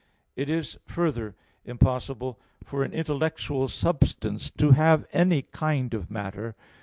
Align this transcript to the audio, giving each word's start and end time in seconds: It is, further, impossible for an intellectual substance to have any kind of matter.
It 0.35 0.49
is, 0.49 0.79
further, 0.87 1.35
impossible 1.63 2.39
for 2.63 2.83
an 2.83 2.91
intellectual 2.91 3.67
substance 3.67 4.49
to 4.57 4.71
have 4.71 5.05
any 5.13 5.43
kind 5.43 5.93
of 5.93 6.09
matter. 6.09 6.55